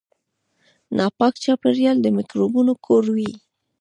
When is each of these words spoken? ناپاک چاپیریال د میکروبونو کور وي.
ناپاک 0.97 1.33
چاپیریال 1.43 1.97
د 2.01 2.07
میکروبونو 2.17 2.73
کور 2.85 3.03
وي. 3.15 3.31